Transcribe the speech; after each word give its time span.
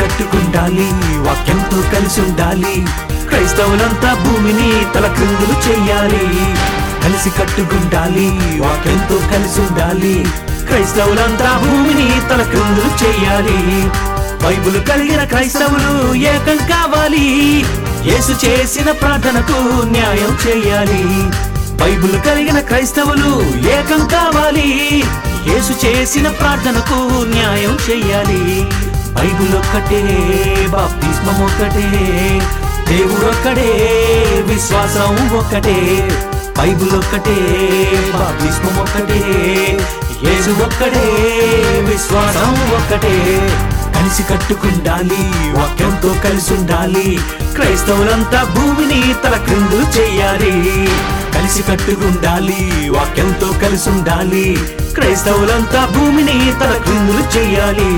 కట్టుకుండాలి 0.00 0.88
వాక్యంతో 1.26 1.78
కలిసి 1.94 2.20
ఉండాలి. 2.20 2.74
క్రైస్తవులంతా 3.28 4.10
భూమిని 4.14 4.70
తల 4.94 5.06
క్రిందులు 5.06 5.56
చెయ్యాలి 5.68 6.26
కలిసి 7.04 7.30
కట్టుకుండాలి 7.30 8.26
వాక్యంతో 8.62 9.16
కలిసి 9.32 9.60
ఉండాలి. 9.60 10.16
క్రైస్తవులంతా 10.66 11.50
భూమిని 11.64 12.08
తల 12.30 12.42
క్రిందులు 12.42 12.90
చెయ్యాలి 13.04 13.58
బైబుల్ 14.44 14.88
కలిగిన 14.88 15.24
క్రైస్తవులు 15.24 16.14
ఏకం 16.14 16.56
కావాలి. 16.56 17.26
యేసు 18.10 18.46
చేసిన 18.46 18.90
ప్రార్థనకు 18.90 19.58
న్యాయం 19.86 20.32
చేయాలి. 20.46 21.04
బైబుల్ 21.84 22.20
కలిగిన 22.26 22.60
క్రైస్తవులు 22.60 23.30
ఏకం 23.68 24.06
కావాలి. 24.06 24.68
యేసు 25.50 25.86
చేసిన 25.86 26.28
ప్రార్థనకు 26.28 26.98
న్యాయం 27.24 27.78
చేయాలి. 27.90 28.66
బైబుల్ 29.16 29.54
ఒక్కటే 29.54 30.00
బాప్తిస్మం 30.68 31.38
ఒక్కటే 31.44 31.86
దేవుడు 32.88 33.26
ఒక్కడే 33.26 33.70
విశ్వాసం 34.48 35.14
ఒక్కటే. 35.38 35.76
బైబుల్ 36.58 36.92
ఒక్కటే 36.94 37.36
బాప్తిస్మం 38.14 38.76
ఒక్కటే 38.78 39.20
యేసు 40.26 40.50
ఒక్కడే 40.66 41.06
విశ్వాసం 41.88 42.52
ఒక్కటే. 42.78 43.14
కలిసి 43.96 44.22
కట్టుకుండాలి 44.22 45.20
వాక్యంతో 45.56 46.10
కలిసి 46.24 46.52
ఉండాలి 46.54 47.06
క్రైస్తవులంతా 47.54 48.40
భూమిని 48.54 49.00
తల 49.14 49.36
క్రిందు 49.46 49.78
చెయ్యాలి 49.96 50.52
కలిసి 51.34 51.62
కట్టుకుండాలి 51.62 52.60
వాక్యంతో 52.88 53.48
కలిసి 53.62 53.88
ఉండాలి 53.90 54.46
క్రైస్తవులంతా 54.94 55.80
భూమిని 55.86 56.38
తల 56.60 56.74
క్రిందులు 56.84 57.24
చెయ్యాలి 57.36 57.90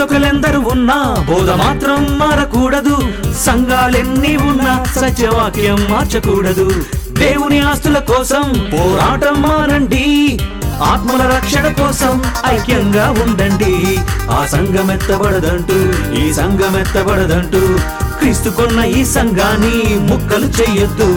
బోధకులెందరూ 0.00 0.60
ఉన్నా 0.60 1.26
బోధ 1.28 1.50
మాత్రం 1.50 2.18
మారకూడదు. 2.18 2.96
సంఘాలెన్ని 3.46 4.36
ఉన్నా 4.36 4.84
సత్యవాక్యం 5.00 5.86
మార్చకూడదు. 5.90 6.72
దేవుని 7.12 7.58
ఆస్తుల 7.60 7.98
కోసం 7.98 8.70
పోరాటం 8.72 9.42
మానండి. 9.42 10.38
ఆత్మల 10.82 11.22
రక్షణ 11.36 11.68
కోసం 11.68 12.22
ఐక్యంగా 12.46 13.10
ఉండండి. 13.10 13.74
ఆ 14.30 14.46
సంఘం 14.46 14.90
ఎత్తబడదంటూ 14.90 15.78
ఈ 16.14 16.32
సంఘం 16.32 16.80
ఎత్తబడదంటూ 16.80 17.60
క్రీస్తు 18.18 18.50
కొన్న 18.50 18.84
ఈ 18.84 19.04
సంఘాన్ని 19.04 19.76
ముక్కలు 20.08 20.46
చెయ్యొద్దు. 20.46 21.10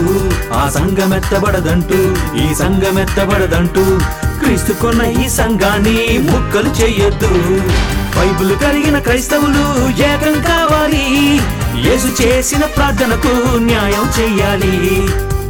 ఆ 0.54 0.68
సంఘం 0.68 1.14
ఎత్తబడదంటూ 1.14 2.00
ఈ 2.42 2.54
సంఘం 2.54 2.98
ఎత్తబడదంటూ 2.98 3.84
క్రీస్తు 4.42 4.72
కొన్న 4.72 5.02
ఈ 5.02 5.28
సంఘాన్ని 5.28 6.18
ముక్కలు 6.18 6.70
చెయ్యొద్దు. 6.82 7.34
బైబుల్ 8.16 8.52
కలిగిన 8.62 8.98
క్రైస్తవులు 8.98 9.64
ఏకం 10.10 10.36
కావాలి. 10.42 11.06
యేసు 11.86 12.08
చేసిన 12.22 12.64
ప్రార్థనకు 12.76 13.32
న్యాయం 13.58 14.04
చెయ్యాలి 14.18 14.74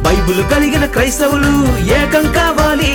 బైబుల్ 0.05 0.41
కలిగిన 0.51 0.85
క్రైస్తవులు 0.85 1.53
ఏకం 1.99 2.25
కావాలి. 2.31 2.93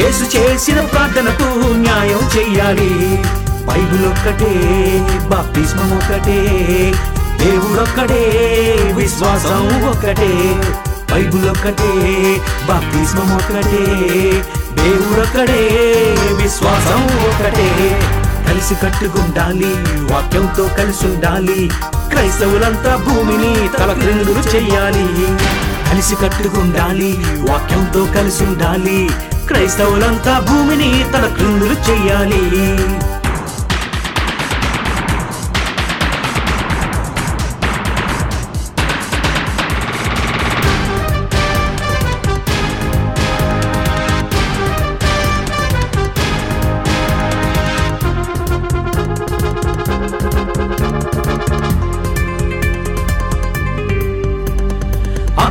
యేసు 0.00 0.24
చేసిన 0.34 0.80
ప్రార్థనకు 0.80 1.48
న్యాయం 1.84 2.22
చెయ్యాలి 2.36 2.90
బైబుల్ 3.68 4.04
ఒక్కటే 4.12 4.52
బాప్తిస్మం 5.32 5.90
ఒక్కటే 5.96 6.38
దేవుడొక్కడే 7.42 8.24
విశ్వాసం 8.96 9.62
ఒక్కటే. 9.90 10.32
బైబుల్ 11.12 11.46
ఒక్కటే 11.48 11.92
బాప్తిస్మం 12.68 13.30
ఒక్కటే 13.36 13.84
దేవుడొక్కడే 14.82 15.62
విశ్వాసం 16.42 17.00
ఒక్కటే. 17.30 17.70
కలిసి 18.52 18.74
కట్టుకుండాలి 18.74 19.70
వాక్యంతో 20.12 20.64
కలిసి 20.78 21.06
ఉండాలి. 21.06 21.70
క్రైస్తవులంతా 22.08 22.96
భూమిని 22.96 23.68
తల 23.78 23.92
క్రిందులు 23.92 24.56
చెయ్యాలి 24.56 25.06
కలిసి 25.90 26.14
కట్టుకుండాలి 26.14 27.10
వాక్యంతో 27.50 28.06
కలిసి 28.16 28.44
ఉండాలి. 28.44 29.10
క్రైస్తవులంతా 29.48 30.34
భూమిని 30.38 31.04
తల 31.14 31.26
క్రిందులు 31.26 31.90
చెయ్యాలి 31.90 32.42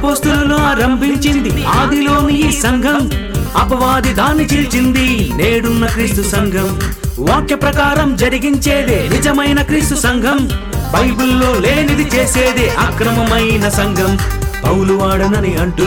అపోస్తులను 0.01 0.57
ఆరంభించింది 0.57 1.65
ఆదిలోని 1.65 2.49
ఈ 2.49 2.51
సంఘం. 2.51 3.11
అపవాది 3.57 4.13
దాన్ని 4.13 4.45
చీల్చింది 4.45 5.31
నేడున్న 5.35 5.85
క్రీస్తు 5.85 6.29
సంఘం. 6.29 6.79
వాక్య 7.19 7.55
ప్రకారం 7.55 8.15
జరిగించేదే 8.15 9.09
నిజమైన 9.13 9.61
క్రీస్తు 9.61 9.95
సంఘం. 9.95 10.49
బైబిల్లో 10.93 11.53
లేనిది 11.59 12.09
చేసేదే 12.15 12.73
అక్రమమైన 12.79 13.69
సంఘం. 13.69 14.17
పౌలు 14.63 14.93
వాడనని 14.93 15.53
అంటూ 15.55 15.85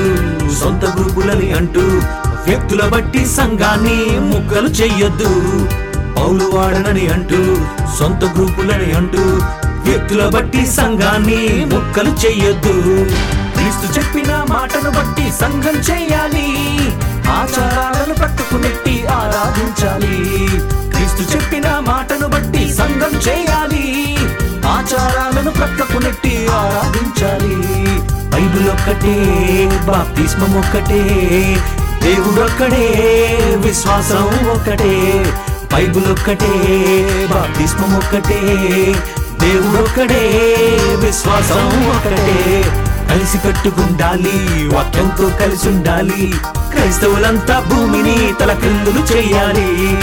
సొంత 0.54 0.84
గ్రూపులని 0.84 1.52
అంటూ 1.52 1.80
వ్యక్తుల 2.46 2.88
బట్టి 2.88 3.26
సంఘాన్ని 3.26 4.18
ముక్కలు 4.20 4.68
చెయ్యొద్దు. 4.68 5.30
పౌలు 6.16 6.50
వాడనని 6.54 7.06
అంటూ 7.06 7.56
సొంత 7.98 8.34
గ్రూపులని 8.34 8.92
అంటూ 8.92 9.22
వ్యక్తుల 9.90 10.28
బట్టి 10.28 10.66
సంఘాన్ని 10.66 11.64
ముక్కలు 11.74 12.26
చెయ్యొద్దు. 12.26 13.10
క్రీస్తు 13.74 14.00
చెప్పిన 14.00 14.34
మాటను 14.34 14.90
బట్టి 14.90 15.32
సంఘం 15.40 15.76
చేయాలి. 15.80 16.76
ఆచారాలను 17.28 18.14
పట్టుకునెట్టి 18.14 19.06
ఆరాధించాలి. 19.06 20.46
క్రీస్తు 20.94 21.36
చెప్పిన 21.36 21.78
మాటను 21.78 22.28
బట్టి 22.28 22.74
సంఘం 22.74 23.18
చేయాలి. 23.28 24.16
ఆచారాలను 24.66 25.50
ప్రక్కకు 25.50 25.98
నెట్టి 25.98 26.46
ఆరాధించాలి. 26.50 27.56
బైబిల్ 28.30 28.68
ఒక్కటే 28.68 29.16
బాప్తిస్మం 29.88 30.58
ఒక్కటే 30.58 31.02
దేవుడొక్కడే 32.02 32.94
విశ్వాసం 33.56 34.48
ఒక్కటే. 34.48 35.24
బైబిల్ 35.74 36.06
ఒక్కటే 36.06 36.52
బాప్తిస్మం 37.30 37.96
ఒక్కటే 37.96 38.40
దేవుడొక్కడే 39.40 40.46
విశ్వాసం 41.06 41.90
ఒక్కటే. 41.96 42.64
కలిసి 43.10 43.38
కట్టుకుండాలి 43.38 44.68
వాక్యంతో 44.74 45.30
కలిసి 45.40 45.68
ఉండాలి. 45.68 46.34
క్రైస్తవులంతా 46.70 47.60
భూమిని 47.60 48.34
తల 48.40 48.52
క్రిందులు 48.52 49.16
చేయాలి. 49.16 49.98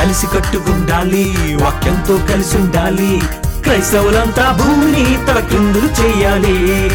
కలిసి 0.00 0.26
కట్టుకుండాలి 0.26 1.56
వాక్యంతో 1.62 2.16
కలిసి 2.16 2.56
ఉండాలి. 2.56 3.22
క్రైస్తవులంతా 3.62 4.58
భూమిని 4.60 5.18
తల 5.26 5.40
క్రిందులు 5.40 5.88
చేయాలి. 6.02 6.90